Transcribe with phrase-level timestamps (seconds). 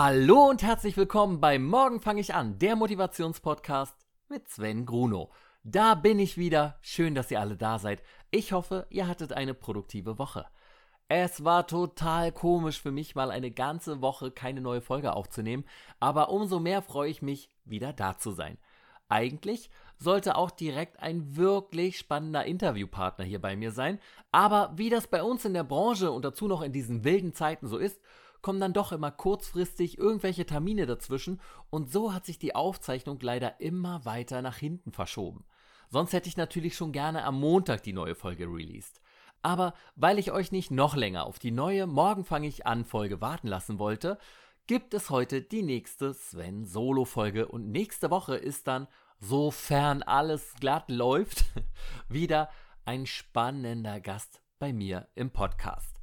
[0.00, 3.96] Hallo und herzlich willkommen bei Morgen fange ich an, der Motivationspodcast
[4.28, 5.32] mit Sven Gruno.
[5.64, 6.78] Da bin ich wieder.
[6.82, 8.04] Schön, dass ihr alle da seid.
[8.30, 10.46] Ich hoffe, ihr hattet eine produktive Woche.
[11.08, 15.64] Es war total komisch für mich, mal eine ganze Woche keine neue Folge aufzunehmen,
[15.98, 18.56] aber umso mehr freue ich mich, wieder da zu sein.
[19.08, 23.98] Eigentlich sollte auch direkt ein wirklich spannender Interviewpartner hier bei mir sein,
[24.30, 27.66] aber wie das bei uns in der Branche und dazu noch in diesen wilden Zeiten
[27.66, 28.00] so ist,
[28.42, 33.60] kommen dann doch immer kurzfristig irgendwelche Termine dazwischen und so hat sich die Aufzeichnung leider
[33.60, 35.44] immer weiter nach hinten verschoben.
[35.90, 39.00] Sonst hätte ich natürlich schon gerne am Montag die neue Folge released.
[39.42, 43.20] Aber weil ich euch nicht noch länger auf die neue Morgen fange ich an Folge
[43.20, 44.18] warten lassen wollte,
[44.66, 48.86] gibt es heute die nächste Sven Solo Folge und nächste Woche ist dann,
[49.18, 51.44] sofern alles glatt läuft,
[52.08, 52.50] wieder
[52.84, 55.97] ein spannender Gast bei mir im Podcast.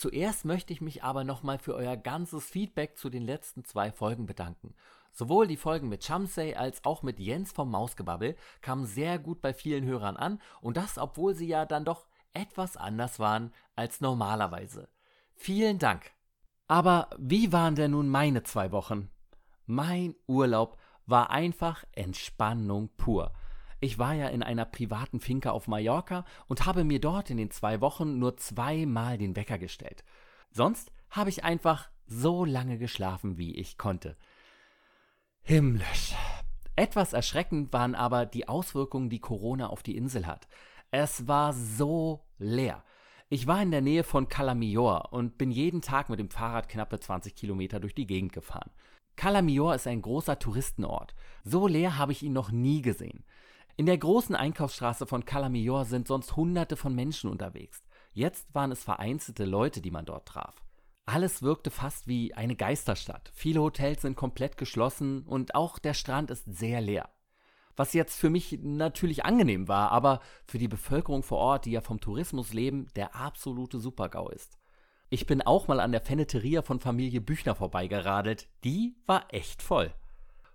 [0.00, 4.24] Zuerst möchte ich mich aber nochmal für euer ganzes Feedback zu den letzten zwei Folgen
[4.24, 4.74] bedanken.
[5.12, 9.52] Sowohl die Folgen mit Chamsey als auch mit Jens vom Mausgebabbel kamen sehr gut bei
[9.52, 14.88] vielen Hörern an und das, obwohl sie ja dann doch etwas anders waren als normalerweise.
[15.34, 16.12] Vielen Dank.
[16.66, 19.10] Aber wie waren denn nun meine zwei Wochen?
[19.66, 23.34] Mein Urlaub war einfach Entspannung pur.
[23.80, 27.50] Ich war ja in einer privaten Finca auf Mallorca und habe mir dort in den
[27.50, 30.04] zwei Wochen nur zweimal den Wecker gestellt.
[30.50, 34.16] Sonst habe ich einfach so lange geschlafen, wie ich konnte.
[35.42, 36.14] Himmlisch.
[36.76, 40.46] Etwas erschreckend waren aber die Auswirkungen, die Corona auf die Insel hat.
[40.90, 42.84] Es war so leer.
[43.28, 46.98] Ich war in der Nähe von Calamior und bin jeden Tag mit dem Fahrrad knappe
[46.98, 48.70] 20 Kilometer durch die Gegend gefahren.
[49.16, 51.14] Calamior ist ein großer Touristenort.
[51.44, 53.24] So leer habe ich ihn noch nie gesehen.
[53.80, 57.82] In der großen Einkaufsstraße von Calamior sind sonst hunderte von Menschen unterwegs.
[58.12, 60.54] Jetzt waren es vereinzelte Leute, die man dort traf.
[61.06, 63.30] Alles wirkte fast wie eine Geisterstadt.
[63.32, 67.08] Viele Hotels sind komplett geschlossen und auch der Strand ist sehr leer
[67.74, 71.80] was jetzt für mich natürlich angenehm war, aber für die Bevölkerung vor Ort, die ja
[71.80, 74.58] vom Tourismus leben, der absolute Supergau ist.
[75.08, 78.48] Ich bin auch mal an der Feneteria von Familie Büchner vorbeigeradelt.
[78.64, 79.94] Die war echt voll.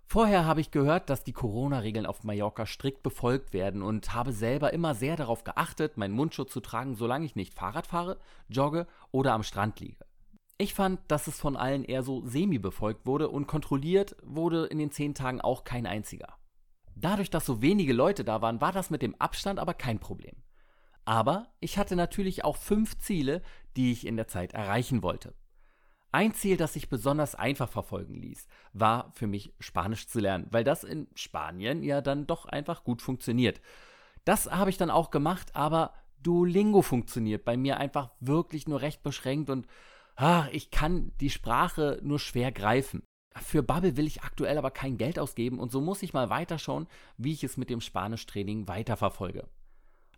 [0.08, 4.72] Vorher habe ich gehört, dass die Corona-Regeln auf Mallorca strikt befolgt werden und habe selber
[4.72, 8.18] immer sehr darauf geachtet, meinen Mundschutz zu tragen, solange ich nicht Fahrrad fahre,
[8.48, 10.06] jogge oder am Strand liege.
[10.58, 14.78] Ich fand, dass es von allen eher so semi befolgt wurde und kontrolliert wurde in
[14.78, 16.38] den zehn Tagen auch kein einziger.
[16.94, 20.36] Dadurch, dass so wenige Leute da waren, war das mit dem Abstand aber kein Problem.
[21.04, 23.42] Aber ich hatte natürlich auch fünf Ziele,
[23.76, 25.34] die ich in der Zeit erreichen wollte.
[26.16, 30.64] Ein Ziel, das sich besonders einfach verfolgen ließ, war für mich Spanisch zu lernen, weil
[30.64, 33.60] das in Spanien ja dann doch einfach gut funktioniert.
[34.24, 39.02] Das habe ich dann auch gemacht, aber Duolingo funktioniert bei mir einfach wirklich nur recht
[39.02, 39.66] beschränkt und
[40.16, 43.02] ah, ich kann die Sprache nur schwer greifen.
[43.42, 46.86] Für Bubble will ich aktuell aber kein Geld ausgeben und so muss ich mal weiterschauen,
[47.18, 49.46] wie ich es mit dem Spanischtraining weiterverfolge.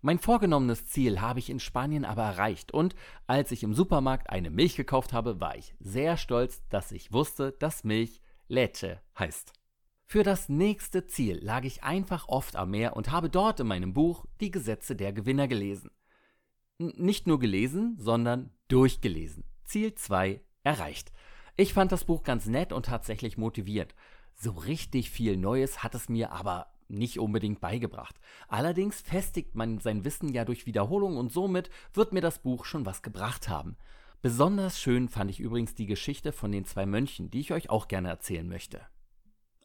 [0.01, 2.95] Mein vorgenommenes Ziel habe ich in Spanien aber erreicht und
[3.27, 7.53] als ich im Supermarkt eine Milch gekauft habe, war ich sehr stolz, dass ich wusste,
[7.53, 9.53] dass Milch Leche heißt.
[10.07, 13.93] Für das nächste Ziel lag ich einfach oft am Meer und habe dort in meinem
[13.93, 15.91] Buch die Gesetze der Gewinner gelesen.
[16.79, 19.45] N nicht nur gelesen, sondern durchgelesen.
[19.65, 21.13] Ziel 2 erreicht.
[21.57, 23.95] Ich fand das Buch ganz nett und tatsächlich motivierend.
[24.35, 28.19] So richtig viel Neues hat es mir aber nicht unbedingt beigebracht.
[28.49, 32.87] Allerdings festigt man sein Wissen ja durch Wiederholung und somit wird mir das Buch schon
[32.87, 33.77] was gebracht haben.
[34.21, 37.87] Besonders schön fand ich übrigens die Geschichte von den zwei Mönchen, die ich euch auch
[37.89, 38.81] gerne erzählen möchte.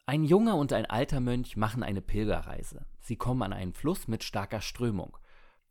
[0.06, 2.84] Ein junger und ein alter Mönch machen eine Pilgerreise.
[3.00, 5.16] Sie kommen an einen Fluss mit starker Strömung.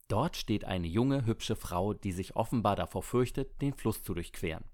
[0.07, 4.65] Dort steht eine junge, hübsche Frau, die sich offenbar davor fürchtet, den Fluss zu durchqueren.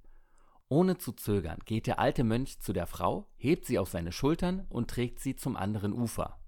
[0.70, 4.66] Ohne zu zögern geht der alte Mönch zu der Frau, hebt sie auf seine Schultern
[4.70, 6.39] und trägt sie zum anderen Ufer.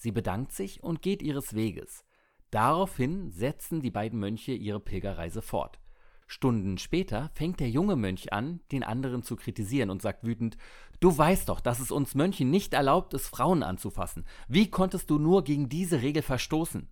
[0.00, 2.06] Sie bedankt sich und geht ihres Weges.
[2.50, 5.78] Daraufhin setzen die beiden Mönche ihre Pilgerreise fort.
[6.26, 10.56] Stunden später fängt der junge Mönch an, den anderen zu kritisieren und sagt wütend
[11.00, 14.24] Du weißt doch, dass es uns Mönchen nicht erlaubt ist, Frauen anzufassen.
[14.48, 16.88] Wie konntest du nur gegen diese Regel verstoßen?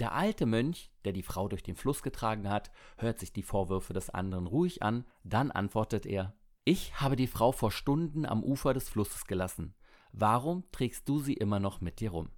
[0.00, 3.92] Der alte Mönch, der die Frau durch den Fluss getragen hat, hört sich die Vorwürfe
[3.92, 6.34] des anderen ruhig an, dann antwortet er
[6.64, 9.76] Ich habe die Frau vor Stunden am Ufer des Flusses gelassen.
[10.16, 12.30] Warum trägst du sie immer noch mit dir rum?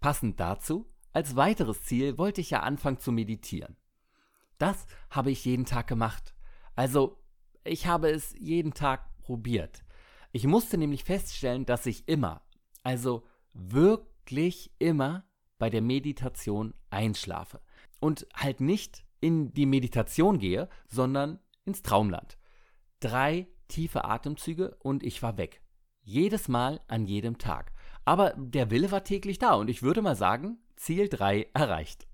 [0.00, 3.78] Passend dazu, als weiteres Ziel wollte ich ja anfangen zu meditieren.
[4.58, 6.34] Das habe ich jeden Tag gemacht.
[6.74, 7.24] Also,
[7.64, 9.82] ich habe es jeden Tag probiert.
[10.30, 12.42] Ich musste nämlich feststellen, dass ich immer,
[12.82, 15.24] also wirklich immer
[15.56, 17.62] bei der Meditation einschlafe
[17.98, 22.36] und halt nicht in die Meditation gehe, sondern ins Traumland.
[23.00, 25.62] Drei tiefe Atemzüge und ich war weg.
[26.08, 27.72] Jedes Mal an jedem Tag.
[28.04, 32.06] Aber der Wille war täglich da und ich würde mal sagen, Ziel 3 erreicht.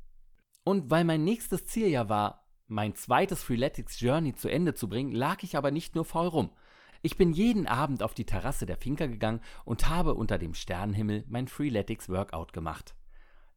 [0.64, 5.12] Und weil mein nächstes Ziel ja war, mein zweites Freeletics Journey zu Ende zu bringen,
[5.12, 6.52] lag ich aber nicht nur faul rum.
[7.02, 11.26] Ich bin jeden Abend auf die Terrasse der Finca gegangen und habe unter dem Sternenhimmel
[11.28, 12.94] mein Freeletics Workout gemacht.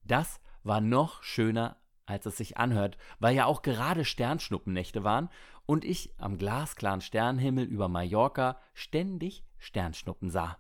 [0.03, 5.29] Das war noch schöner, als es sich anhört, weil ja auch gerade Sternschnuppennächte waren
[5.65, 10.57] und ich am glasklaren Sternenhimmel über Mallorca ständig Sternschnuppen sah.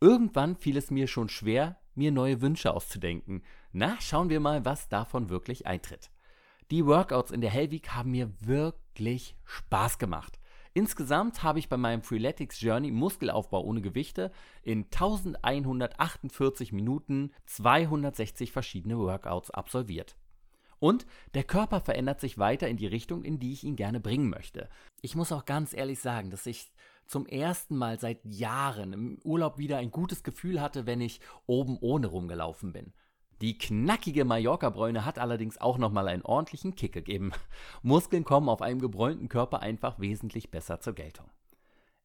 [0.00, 3.42] Irgendwann fiel es mir schon schwer, mir neue Wünsche auszudenken.
[3.72, 6.10] Na, schauen wir mal, was davon wirklich eintritt.
[6.70, 10.38] Die Workouts in der Hellweek haben mir wirklich Spaß gemacht.
[10.74, 14.30] Insgesamt habe ich bei meinem Freeletics Journey Muskelaufbau ohne Gewichte
[14.62, 20.16] in 1148 Minuten 260 verschiedene Workouts absolviert.
[20.78, 24.28] Und der Körper verändert sich weiter in die Richtung, in die ich ihn gerne bringen
[24.28, 24.68] möchte.
[25.00, 26.72] Ich muss auch ganz ehrlich sagen, dass ich
[27.06, 31.78] zum ersten Mal seit Jahren im Urlaub wieder ein gutes Gefühl hatte, wenn ich oben
[31.80, 32.92] ohne rumgelaufen bin.
[33.42, 37.32] Die knackige Mallorca-Bräune hat allerdings auch nochmal einen ordentlichen Kick gegeben.
[37.82, 41.30] Muskeln kommen auf einem gebräunten Körper einfach wesentlich besser zur Geltung.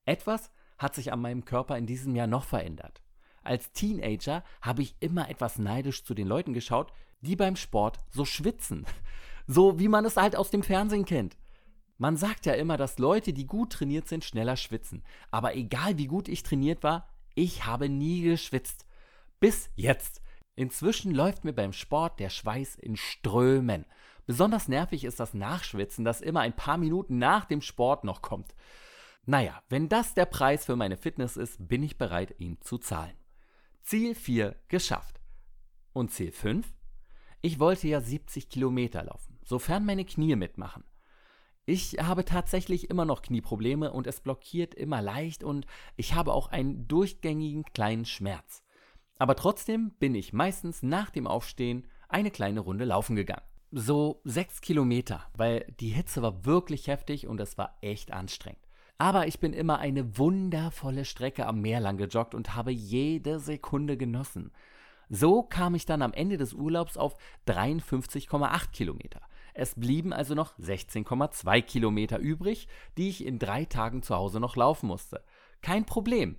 [0.06, 3.02] Etwas hat sich an meinem Körper in diesem Jahr noch verändert.
[3.44, 6.92] Als Teenager habe ich immer etwas neidisch zu den Leuten geschaut,
[7.22, 8.86] die beim Sport so schwitzen.
[9.48, 11.36] So wie man es halt aus dem Fernsehen kennt.
[11.98, 15.04] Man sagt ja immer, dass Leute, die gut trainiert sind, schneller schwitzen.
[15.30, 18.86] Aber egal wie gut ich trainiert war, ich habe nie geschwitzt.
[19.40, 20.22] Bis jetzt.
[20.56, 23.86] Inzwischen läuft mir beim Sport der Schweiß in Strömen.
[24.26, 28.54] Besonders nervig ist das Nachschwitzen, das immer ein paar Minuten nach dem Sport noch kommt.
[29.26, 33.16] Naja, wenn das der Preis für meine Fitness ist, bin ich bereit, ihn zu zahlen.
[33.84, 35.20] Ziel 4 geschafft.
[35.94, 36.66] Und Ziel 5?
[37.42, 40.84] Ich wollte ja 70 Kilometer laufen, sofern meine Knie mitmachen.
[41.66, 45.66] Ich habe tatsächlich immer noch Knieprobleme und es blockiert immer leicht und
[45.96, 48.64] ich habe auch einen durchgängigen kleinen Schmerz.
[49.18, 53.46] Aber trotzdem bin ich meistens nach dem Aufstehen eine kleine Runde laufen gegangen.
[53.72, 58.68] So sechs Kilometer, weil die Hitze war wirklich heftig und es war echt anstrengend.
[58.98, 63.98] Aber ich bin immer eine wundervolle Strecke am Meer lang gejoggt und habe jede Sekunde
[63.98, 64.52] genossen.
[65.14, 69.20] So kam ich dann am Ende des Urlaubs auf 53,8 Kilometer.
[69.54, 74.56] Es blieben also noch 16,2 Kilometer übrig, die ich in drei Tagen zu Hause noch
[74.56, 75.26] laufen musste.
[75.62, 76.38] Kein Problem,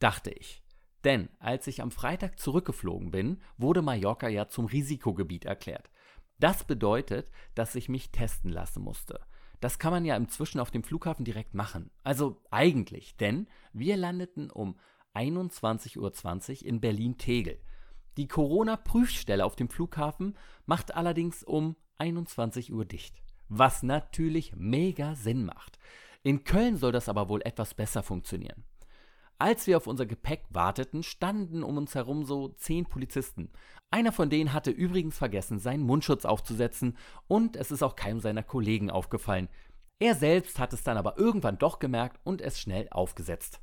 [0.00, 0.62] dachte ich.
[1.04, 5.90] Denn als ich am Freitag zurückgeflogen bin, wurde Mallorca ja zum Risikogebiet erklärt.
[6.38, 9.18] Das bedeutet, dass ich mich testen lassen musste.
[9.60, 11.90] Das kann man ja inzwischen auf dem Flughafen direkt machen.
[12.04, 14.78] Also eigentlich, denn wir landeten um
[15.14, 17.60] 21.20 Uhr in Berlin-Tegel.
[18.16, 20.36] Die Corona-Prüfstelle auf dem Flughafen
[20.66, 23.22] macht allerdings um 21 Uhr dicht.
[23.48, 25.78] Was natürlich mega Sinn macht.
[26.22, 28.64] In Köln soll das aber wohl etwas besser funktionieren.
[29.38, 33.50] Als wir auf unser Gepäck warteten, standen um uns herum so zehn Polizisten.
[33.90, 38.44] Einer von denen hatte übrigens vergessen, seinen Mundschutz aufzusetzen und es ist auch keinem seiner
[38.44, 39.48] Kollegen aufgefallen.
[39.98, 43.60] Er selbst hat es dann aber irgendwann doch gemerkt und es schnell aufgesetzt.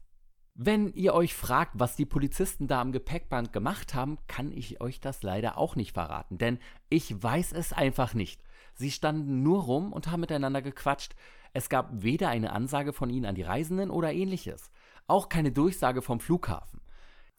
[0.61, 4.99] Wenn ihr euch fragt, was die Polizisten da am Gepäckband gemacht haben, kann ich euch
[4.99, 8.41] das leider auch nicht verraten, denn ich weiß es einfach nicht.
[8.73, 11.15] Sie standen nur rum und haben miteinander gequatscht.
[11.53, 14.69] Es gab weder eine Ansage von ihnen an die Reisenden oder ähnliches,
[15.07, 16.81] auch keine Durchsage vom Flughafen.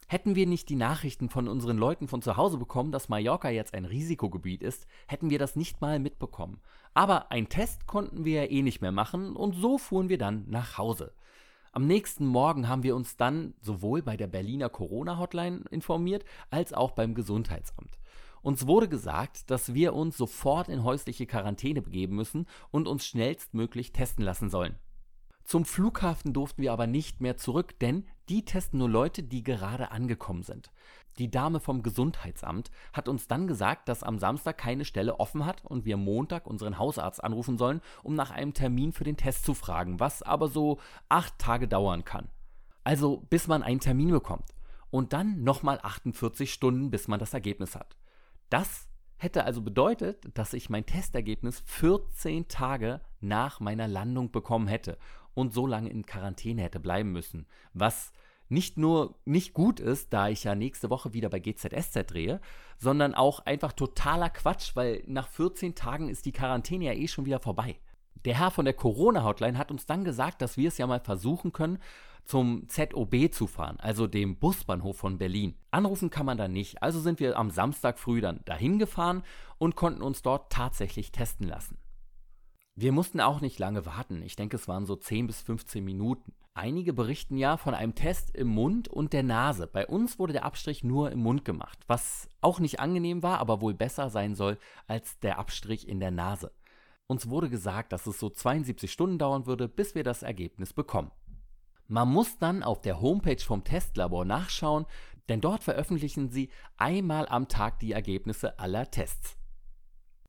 [0.07, 3.75] Hätten wir nicht die Nachrichten von unseren Leuten von zu Hause bekommen, dass Mallorca jetzt
[3.75, 6.59] ein Risikogebiet ist, hätten wir das nicht mal mitbekommen.
[6.95, 10.49] Aber ein Test konnten wir ja eh nicht mehr machen und so fuhren wir dann
[10.49, 11.13] nach Hause.
[11.73, 16.91] Am nächsten Morgen haben wir uns dann sowohl bei der Berliner Corona-Hotline informiert als auch
[16.91, 17.97] beim Gesundheitsamt.
[18.41, 23.93] Uns wurde gesagt, dass wir uns sofort in häusliche Quarantäne begeben müssen und uns schnellstmöglich
[23.93, 24.75] testen lassen sollen.
[25.51, 29.91] Zum Flughafen durften wir aber nicht mehr zurück, denn die testen nur Leute, die gerade
[29.91, 30.71] angekommen sind.
[31.17, 35.65] Die Dame vom Gesundheitsamt hat uns dann gesagt, dass am Samstag keine Stelle offen hat
[35.65, 39.53] und wir Montag unseren Hausarzt anrufen sollen, um nach einem Termin für den Test zu
[39.53, 40.79] fragen, was aber so
[41.09, 42.29] acht Tage dauern kann.
[42.85, 44.51] Also bis man einen Termin bekommt.
[44.89, 47.97] Und dann nochmal 48 Stunden, bis man das Ergebnis hat.
[48.49, 54.97] Das hätte also bedeutet, dass ich mein Testergebnis 14 Tage nach meiner Landung bekommen hätte
[55.33, 58.11] und so lange in Quarantäne hätte bleiben müssen, was
[58.49, 62.41] nicht nur nicht gut ist, da ich ja nächste Woche wieder bei GZSZ drehe,
[62.77, 67.25] sondern auch einfach totaler Quatsch, weil nach 14 Tagen ist die Quarantäne ja eh schon
[67.25, 67.79] wieder vorbei.
[68.25, 71.53] Der Herr von der Corona-Hotline hat uns dann gesagt, dass wir es ja mal versuchen
[71.53, 71.79] können,
[72.25, 75.55] zum ZOB zu fahren, also dem Busbahnhof von Berlin.
[75.71, 79.23] Anrufen kann man da nicht, also sind wir am Samstag früh dann dahin gefahren
[79.57, 81.77] und konnten uns dort tatsächlich testen lassen.
[82.75, 84.21] Wir mussten auch nicht lange warten.
[84.23, 86.33] Ich denke, es waren so 10 bis 15 Minuten.
[86.53, 89.67] Einige berichten ja von einem Test im Mund und der Nase.
[89.67, 93.61] Bei uns wurde der Abstrich nur im Mund gemacht, was auch nicht angenehm war, aber
[93.61, 96.51] wohl besser sein soll als der Abstrich in der Nase.
[97.07, 101.11] Uns wurde gesagt, dass es so 72 Stunden dauern würde, bis wir das Ergebnis bekommen.
[101.87, 104.85] Man muss dann auf der Homepage vom Testlabor nachschauen,
[105.27, 109.40] denn dort veröffentlichen sie einmal am Tag die Ergebnisse aller Tests.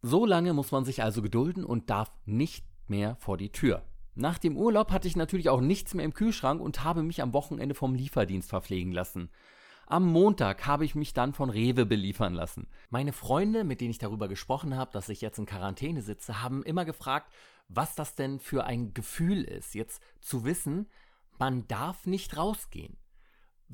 [0.03, 3.83] So lange muss man sich also gedulden und darf nicht mehr vor die Tür.
[4.15, 7.33] Nach dem Urlaub hatte ich natürlich auch nichts mehr im Kühlschrank und habe mich am
[7.33, 9.31] Wochenende vom Lieferdienst verpflegen lassen.
[9.87, 12.67] Am Montag habe ich mich dann von Rewe beliefern lassen.
[12.91, 16.63] Meine Freunde, mit denen ich darüber gesprochen habe, dass ich jetzt in Quarantäne sitze, haben
[16.65, 17.33] immer gefragt,
[17.69, 20.89] was das denn für ein Gefühl ist, jetzt zu wissen,
[21.39, 22.97] man darf nicht rausgehen.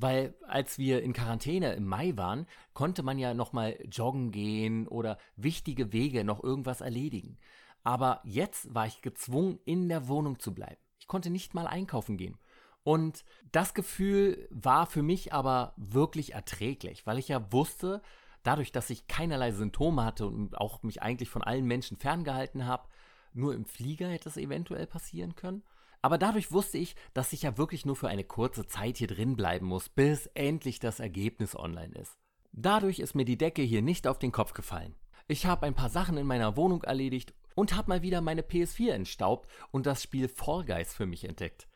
[0.01, 4.87] Weil als wir in Quarantäne im Mai waren, konnte man ja noch mal joggen gehen
[4.87, 7.37] oder wichtige Wege noch irgendwas erledigen.
[7.83, 10.81] Aber jetzt war ich gezwungen, in der Wohnung zu bleiben.
[10.99, 12.37] Ich konnte nicht mal einkaufen gehen.
[12.83, 18.01] Und das Gefühl war für mich aber wirklich erträglich, weil ich ja wusste,
[18.43, 22.87] dadurch, dass ich keinerlei Symptome hatte und auch mich eigentlich von allen Menschen ferngehalten habe,
[23.33, 25.63] nur im Flieger hätte es eventuell passieren können.
[26.01, 29.35] Aber dadurch wusste ich, dass ich ja wirklich nur für eine kurze Zeit hier drin
[29.35, 32.17] bleiben muss, bis endlich das Ergebnis online ist.
[32.51, 34.95] Dadurch ist mir die Decke hier nicht auf den Kopf gefallen.
[35.27, 38.91] Ich habe ein paar Sachen in meiner Wohnung erledigt und habe mal wieder meine PS4
[38.91, 41.67] entstaubt und das Spiel Fall Guys für mich entdeckt.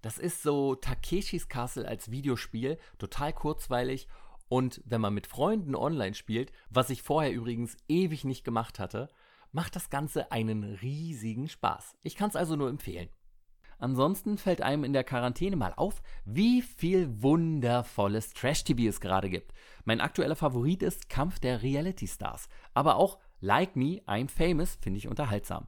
[0.00, 4.08] Das ist so Takeshis Castle als Videospiel, total kurzweilig
[4.48, 9.08] und wenn man mit Freunden online spielt, was ich vorher übrigens ewig nicht gemacht hatte,
[9.50, 11.96] macht das Ganze einen riesigen Spaß.
[12.02, 13.08] Ich kann es also nur empfehlen.
[13.82, 19.52] Ansonsten fällt einem in der Quarantäne mal auf, wie viel wundervolles Trash-TV es gerade gibt.
[19.84, 22.48] Mein aktueller Favorit ist Kampf der Reality Stars.
[22.74, 25.66] Aber auch Like Me, I'm Famous finde ich unterhaltsam.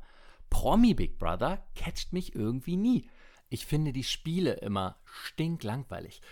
[0.49, 3.11] Promi Big Brother catcht mich irgendwie nie.
[3.49, 6.23] Ich finde die Spiele immer stinklangweilig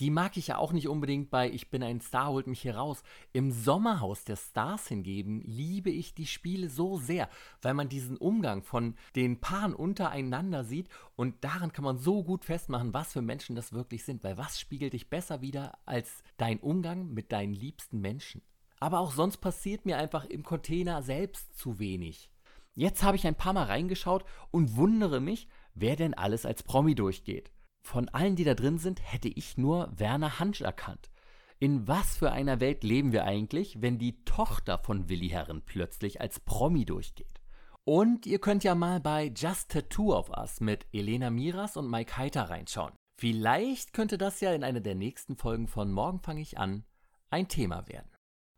[0.00, 2.76] die mag ich ja auch nicht unbedingt bei Ich bin ein Star, holt mich hier
[2.76, 3.02] raus.
[3.32, 7.28] Im Sommerhaus der Stars hingegen liebe ich die Spiele so sehr,
[7.62, 12.44] weil man diesen Umgang von den Paaren untereinander sieht und daran kann man so gut
[12.44, 16.60] festmachen, was für Menschen das wirklich sind, weil was spiegelt dich besser wieder als dein
[16.60, 18.42] Umgang mit deinen liebsten Menschen.
[18.80, 22.30] Aber auch sonst passiert mir einfach im Container selbst zu wenig.
[22.74, 26.94] Jetzt habe ich ein paar Mal reingeschaut und wundere mich, wer denn alles als Promi
[26.94, 27.50] durchgeht.
[27.88, 31.10] Von allen, die da drin sind, hätte ich nur Werner Hansch erkannt.
[31.58, 36.20] In was für einer Welt leben wir eigentlich, wenn die Tochter von Willi Herren plötzlich
[36.20, 37.40] als Promi durchgeht?
[37.84, 42.18] Und ihr könnt ja mal bei Just Tattoo of Us mit Elena Miras und Mike
[42.18, 42.92] Heiter reinschauen.
[43.18, 46.84] Vielleicht könnte das ja in einer der nächsten Folgen von Morgen fange ich an
[47.30, 48.10] ein Thema werden.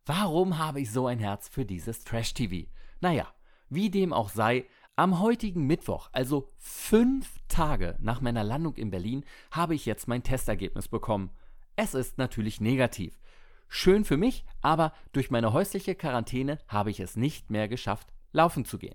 [0.07, 2.69] Warum habe ich so ein Herz für dieses Trash-TV?
[3.01, 3.33] Naja,
[3.69, 4.67] wie dem auch sei,
[5.01, 10.23] am heutigen Mittwoch, also fünf Tage nach meiner Landung in Berlin, habe ich jetzt mein
[10.23, 11.31] Testergebnis bekommen.
[11.75, 13.19] Es ist natürlich negativ.
[13.67, 18.67] Schön für mich, aber durch meine häusliche Quarantäne habe ich es nicht mehr geschafft, laufen
[18.67, 18.95] zu gehen.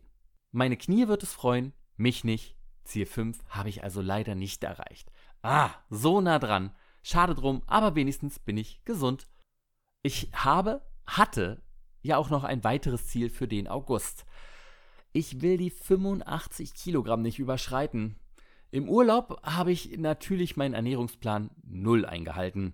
[0.51, 2.55] Meine Knie wird es freuen, mich nicht.
[2.83, 5.11] Ziel 5 habe ich also leider nicht erreicht.
[5.41, 6.75] Ah, so nah dran.
[7.01, 9.27] Schade drum, aber wenigstens bin ich gesund.
[10.03, 11.63] Ich habe, hatte
[12.03, 14.27] ja auch noch ein weiteres Ziel für den August.
[15.15, 18.17] Ich will die 85 Kilogramm nicht überschreiten.
[18.71, 22.73] Im Urlaub habe ich natürlich meinen Ernährungsplan null eingehalten.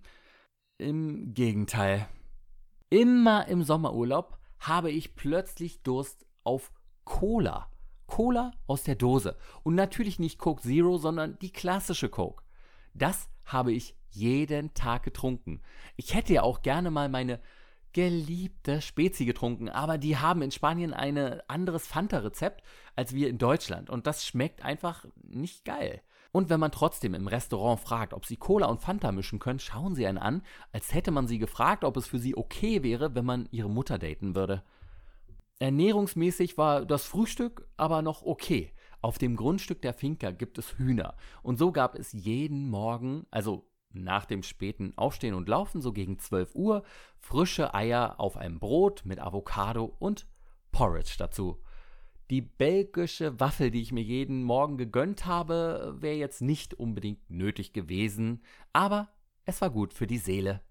[0.79, 2.07] Im Gegenteil.
[2.89, 6.71] Immer im Sommerurlaub habe ich plötzlich Durst auf
[7.03, 7.69] Cola.
[8.07, 9.37] Cola aus der Dose.
[9.61, 12.43] Und natürlich nicht Coke Zero, sondern die klassische Coke.
[12.95, 15.61] Das habe ich jeden Tag getrunken.
[15.95, 17.39] Ich hätte ja auch gerne mal meine
[17.93, 21.17] geliebte Spezi getrunken, aber die haben in Spanien ein
[21.47, 22.63] anderes Fanta-Rezept
[22.95, 26.01] als wir in Deutschland und das schmeckt einfach nicht geil.
[26.31, 29.95] Und wenn man trotzdem im Restaurant fragt, ob sie Cola und Fanta mischen können, schauen
[29.95, 33.25] sie einen an, als hätte man sie gefragt, ob es für sie okay wäre, wenn
[33.25, 34.63] man ihre Mutter daten würde.
[35.59, 38.73] Ernährungsmäßig war das Frühstück aber noch okay.
[39.01, 41.15] Auf dem Grundstück der Finca gibt es Hühner.
[41.43, 46.19] Und so gab es jeden Morgen, also nach dem späten Aufstehen und Laufen, so gegen
[46.19, 46.83] 12 Uhr,
[47.19, 50.27] frische Eier auf einem Brot mit Avocado und
[50.71, 51.61] Porridge dazu.
[52.29, 57.73] Die belgische Waffel, die ich mir jeden Morgen gegönnt habe, wäre jetzt nicht unbedingt nötig
[57.73, 59.09] gewesen, aber
[59.45, 60.61] es war gut für die Seele.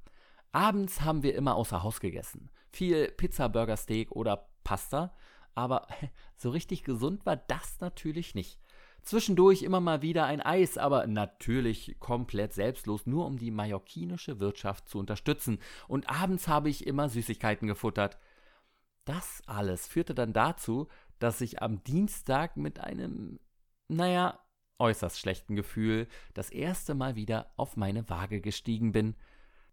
[0.53, 2.51] Abends haben wir immer außer Haus gegessen.
[2.71, 5.15] Viel Pizza, Burger, Steak oder Pasta,
[5.55, 5.87] aber
[6.37, 8.59] so richtig gesund war das natürlich nicht.
[9.03, 14.89] Zwischendurch immer mal wieder ein Eis, aber natürlich komplett selbstlos, nur um die mallorquinische Wirtschaft
[14.89, 15.59] zu unterstützen.
[15.89, 18.19] Und abends habe ich immer Süßigkeiten gefuttert.
[19.05, 20.89] Das alles führte dann dazu,
[21.19, 23.41] dass ich am Dienstag mit einem,
[23.89, 24.39] naja,
[24.79, 29.15] äußerst schlechten Gefühl das erste Mal wieder auf meine Waage gestiegen bin.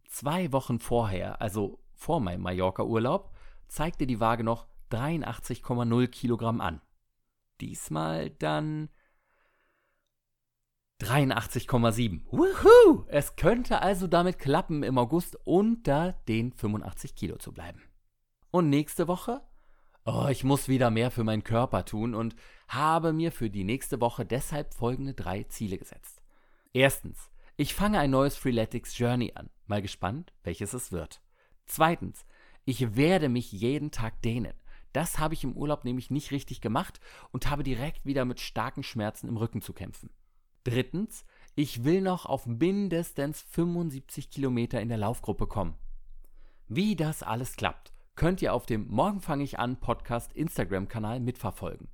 [0.08, 3.34] Zwei Wochen vorher, also vor meinem Mallorca-Urlaub,
[3.68, 6.82] zeigte die Waage noch 83,0 Kilogramm an.
[7.60, 8.90] Diesmal dann
[11.02, 12.22] 83,7.
[12.32, 13.06] Wuhu!
[13.08, 17.84] Es könnte also damit klappen, im August unter den 85 Kilo zu bleiben.
[18.50, 19.42] Und nächste Woche?
[20.06, 22.36] Oh, ich muss wieder mehr für meinen Körper tun und
[22.68, 26.22] habe mir für die nächste Woche deshalb folgende drei Ziele gesetzt.
[26.74, 29.50] Erstens, ich fange ein neues Freeletics Journey an.
[29.68, 31.22] Mal gespannt, welches es wird.
[31.66, 32.26] Zweitens,
[32.66, 34.54] ich werde mich jeden Tag dehnen.
[34.94, 37.00] Das habe ich im Urlaub nämlich nicht richtig gemacht
[37.32, 40.10] und habe direkt wieder mit starken Schmerzen im Rücken zu kämpfen.
[40.68, 45.76] Drittens, ich will noch auf mindestens 75 Kilometer in der Laufgruppe kommen.
[46.68, 51.88] Wie das alles klappt, könnt ihr auf dem Morgen fange ich an Podcast Instagram-Kanal mitverfolgen.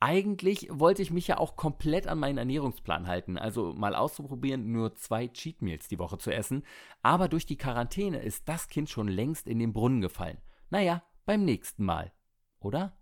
[0.00, 4.96] Eigentlich wollte ich mich ja auch komplett an meinen Ernährungsplan halten, also mal auszuprobieren, nur
[4.96, 6.64] zwei Cheat Meals die Woche zu essen,
[7.02, 10.38] aber durch die Quarantäne ist das Kind schon längst in den Brunnen gefallen.
[10.70, 12.12] Naja, beim nächsten Mal
[12.60, 12.96] oder?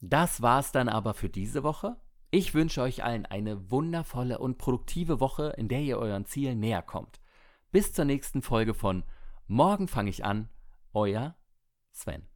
[0.00, 1.96] Das war's dann aber für diese Woche.
[2.32, 6.82] Ich wünsche euch allen eine wundervolle und produktive Woche, in der ihr euren Zielen näher
[6.82, 7.20] kommt.
[7.72, 9.02] Bis zur nächsten Folge von
[9.48, 10.48] Morgen fange ich an,
[10.92, 11.34] euer
[11.90, 12.29] Sven.